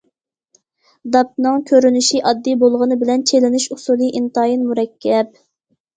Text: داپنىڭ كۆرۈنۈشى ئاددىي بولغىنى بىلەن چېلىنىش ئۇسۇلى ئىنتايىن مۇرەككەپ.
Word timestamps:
داپنىڭ 1.15 1.59
كۆرۈنۈشى 1.71 2.21
ئاددىي 2.29 2.57
بولغىنى 2.63 2.97
بىلەن 3.03 3.27
چېلىنىش 3.33 3.69
ئۇسۇلى 3.77 4.09
ئىنتايىن 4.21 4.65
مۇرەككەپ. 4.71 5.43